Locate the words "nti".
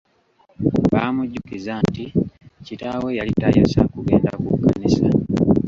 1.87-2.05